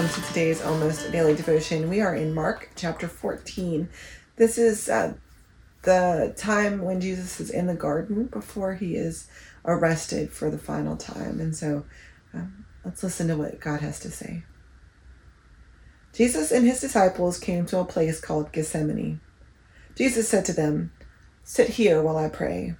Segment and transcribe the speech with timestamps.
[0.00, 1.90] welcome to today's almost daily devotion.
[1.90, 3.86] We are in Mark chapter 14.
[4.36, 5.12] This is uh,
[5.82, 9.28] the time when Jesus is in the garden before he is
[9.66, 11.38] arrested for the final time.
[11.38, 11.84] And so
[12.32, 14.44] um, let's listen to what God has to say.
[16.14, 19.20] Jesus and his disciples came to a place called Gethsemane.
[19.96, 20.92] Jesus said to them,
[21.44, 22.74] Sit here while I pray.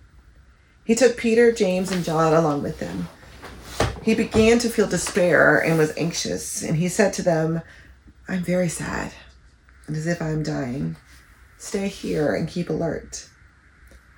[0.87, 3.09] He took Peter, James, and John along with him.
[4.03, 7.61] He began to feel despair and was anxious, and he said to them,
[8.27, 9.13] I'm very sad,
[9.86, 10.96] and as if I am dying.
[11.58, 13.29] Stay here and keep alert.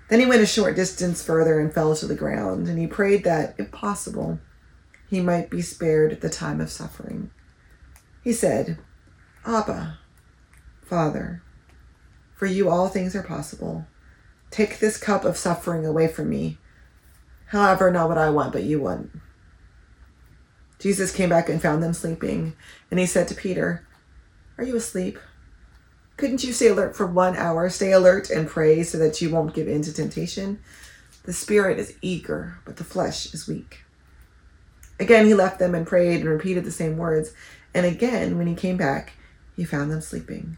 [0.09, 3.25] Then he went a short distance further and fell to the ground, and he prayed
[3.25, 4.39] that, if possible,
[5.09, 7.31] he might be spared the time of suffering.
[8.23, 8.79] He said,
[9.45, 9.99] Abba,
[10.83, 11.43] Father,
[12.35, 13.87] for you all things are possible.
[14.51, 16.59] Take this cup of suffering away from me.
[17.47, 19.11] However, not what I want, but you want.
[20.83, 22.56] Jesus came back and found them sleeping,
[22.91, 23.87] and he said to Peter,
[24.59, 25.17] Are you asleep?
[26.17, 27.70] Couldn't you stay alert for one hour?
[27.70, 30.59] Stay alert and pray so that you won't give in to temptation.
[31.23, 33.84] The spirit is eager, but the flesh is weak.
[34.98, 37.33] Again, he left them and prayed and repeated the same words.
[37.73, 39.12] And again, when he came back,
[39.55, 40.56] he found them sleeping,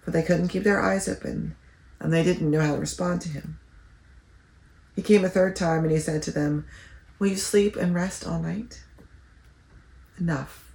[0.00, 1.56] for they couldn't keep their eyes open,
[2.00, 3.58] and they didn't know how to respond to him.
[4.96, 6.64] He came a third time and he said to them,
[7.18, 8.82] Will you sleep and rest all night?
[10.18, 10.72] Enough.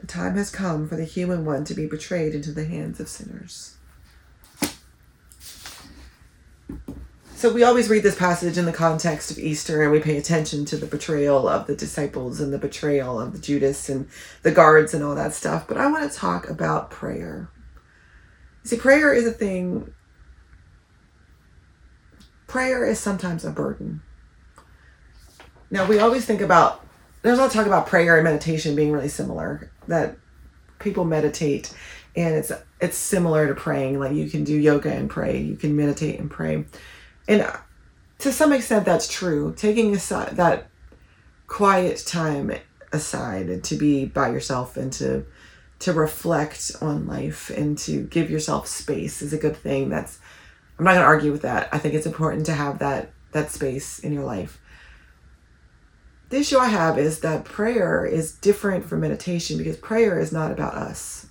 [0.00, 3.08] The time has come for the human one to be betrayed into the hands of
[3.08, 3.76] sinners.
[7.40, 10.66] So we always read this passage in the context of Easter and we pay attention
[10.66, 14.08] to the betrayal of the disciples and the betrayal of the Judas and
[14.42, 15.66] the guards and all that stuff.
[15.66, 17.48] But I want to talk about prayer.
[18.64, 19.94] See, prayer is a thing,
[22.46, 24.02] prayer is sometimes a burden.
[25.70, 26.84] Now, we always think about
[27.22, 29.70] there's a lot of talk about prayer and meditation being really similar.
[29.88, 30.16] That
[30.78, 31.74] people meditate,
[32.16, 33.98] and it's it's similar to praying.
[33.98, 36.64] Like you can do yoga and pray, you can meditate and pray,
[37.28, 37.46] and
[38.18, 39.54] to some extent that's true.
[39.56, 40.68] Taking aside that
[41.46, 42.52] quiet time
[42.92, 45.24] aside to be by yourself and to
[45.80, 49.88] to reflect on life and to give yourself space is a good thing.
[49.88, 50.18] That's
[50.78, 51.68] I'm not going to argue with that.
[51.72, 54.60] I think it's important to have that that space in your life
[56.30, 60.52] the issue I have is that prayer is different from meditation because prayer is not
[60.52, 61.26] about us.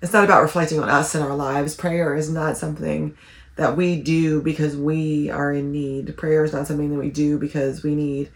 [0.00, 1.76] It's not about reflecting on us and our lives.
[1.76, 3.16] Prayer is not something
[3.56, 6.16] that we do because we are in need.
[6.16, 8.30] Prayer is not something that we do because we need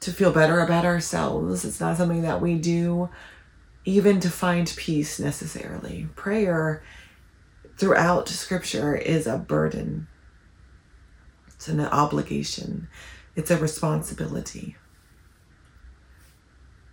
[0.00, 1.64] to feel better about ourselves.
[1.64, 3.08] It's not something that we do
[3.84, 6.08] even to find peace necessarily.
[6.14, 6.82] Prayer
[7.78, 10.06] throughout scripture is a burden,
[11.48, 12.88] it's an obligation.
[13.36, 14.76] It's a responsibility.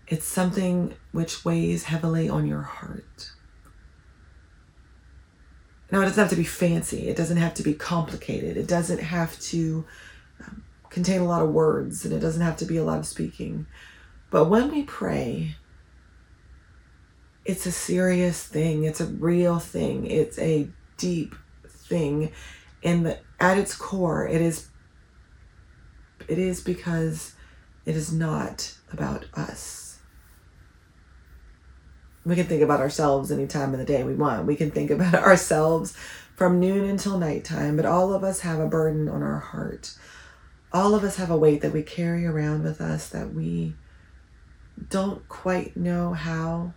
[0.08, 3.32] It's something which weighs heavily on your heart.
[5.90, 7.08] Now, it doesn't have to be fancy.
[7.08, 8.58] It doesn't have to be complicated.
[8.58, 9.86] It doesn't have to
[10.46, 13.06] um, contain a lot of words and it doesn't have to be a lot of
[13.06, 13.66] speaking.
[14.30, 15.56] But when we pray,
[17.46, 18.84] it's a serious thing.
[18.84, 20.08] It's a real thing.
[20.08, 20.68] It's a
[20.98, 21.36] deep
[21.68, 22.32] thing.
[22.84, 24.70] And at its core, it is
[26.28, 27.34] it is because
[27.86, 30.00] it is not about us.
[32.26, 34.46] We can think about ourselves any time of the day we want.
[34.46, 35.96] We can think about ourselves
[36.36, 39.94] from noon until nighttime, but all of us have a burden on our heart.
[40.72, 43.76] All of us have a weight that we carry around with us that we
[44.90, 46.74] don't quite know how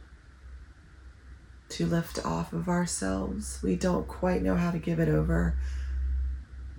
[1.68, 3.60] to lift off of ourselves.
[3.62, 5.56] We don't quite know how to give it over.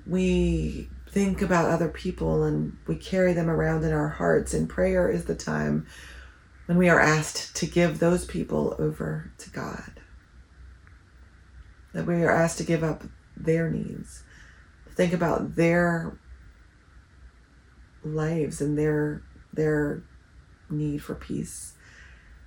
[0.06, 4.54] We think about other people and we carry them around in our hearts.
[4.54, 5.88] And prayer is the time
[6.66, 10.02] when we are asked to give those people over to God.
[11.94, 13.04] That we are asked to give up
[13.36, 14.24] their needs,
[14.96, 16.18] think about their
[18.04, 19.24] lives and their
[19.54, 20.04] their
[20.70, 21.74] need for peace.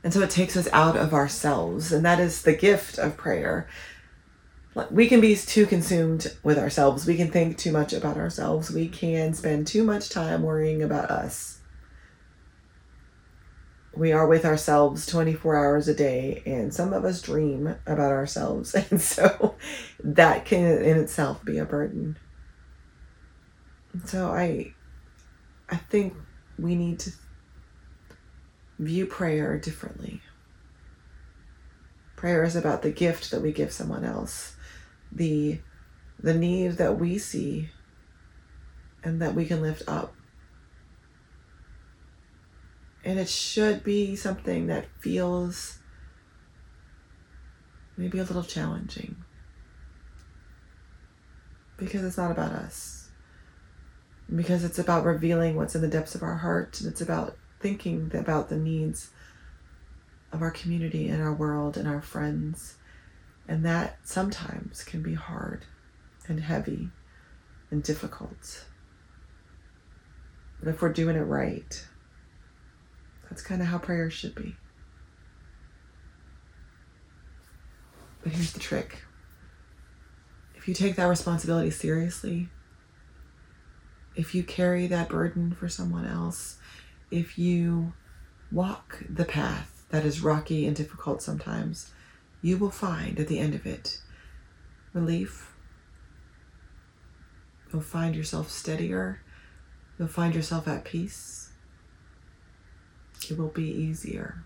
[0.02, 3.68] And so it takes us out of ourselves, and that is the gift of prayer
[4.90, 7.06] we can be too consumed with ourselves.
[7.06, 8.70] We can think too much about ourselves.
[8.70, 11.58] We can spend too much time worrying about us.
[13.94, 18.74] We are with ourselves 24 hours a day, and some of us dream about ourselves.
[18.90, 19.56] And so
[20.04, 22.16] that can in itself be a burden.
[24.04, 24.74] So I
[25.68, 26.14] I think
[26.58, 27.12] we need to
[28.78, 30.22] view prayer differently.
[32.14, 34.56] Prayer is about the gift that we give someone else
[35.12, 35.60] the
[36.22, 37.70] the need that we see
[39.02, 40.14] and that we can lift up.
[43.04, 45.78] And it should be something that feels
[47.96, 49.16] maybe a little challenging
[51.78, 53.08] because it's not about us.
[54.34, 58.10] Because it's about revealing what's in the depths of our heart and it's about thinking
[58.14, 59.10] about the needs
[60.32, 62.76] of our community and our world and our friends.
[63.48, 65.64] And that sometimes can be hard
[66.28, 66.90] and heavy
[67.70, 68.64] and difficult.
[70.60, 71.86] But if we're doing it right,
[73.28, 74.56] that's kind of how prayer should be.
[78.22, 79.02] But here's the trick
[80.54, 82.50] if you take that responsibility seriously,
[84.14, 86.58] if you carry that burden for someone else,
[87.10, 87.94] if you
[88.52, 91.92] walk the path that is rocky and difficult sometimes,
[92.42, 94.00] you will find at the end of it
[94.92, 95.52] relief.
[97.72, 99.20] You'll find yourself steadier.
[99.98, 101.50] You'll find yourself at peace.
[103.30, 104.42] It will be easier.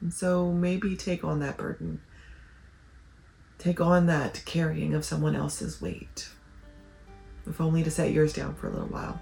[0.00, 2.00] And so maybe take on that burden.
[3.58, 6.28] Take on that carrying of someone else's weight,
[7.46, 9.20] if only to set yours down for a little while.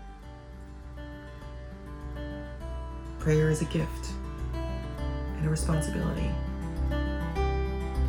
[3.20, 4.12] Prayer is a gift
[4.54, 6.30] and a responsibility.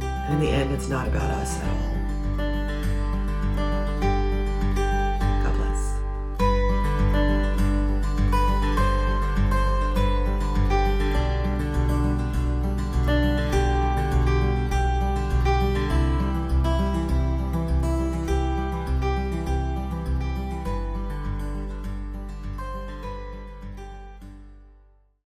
[0.01, 2.00] And in the end, it's not about us at all.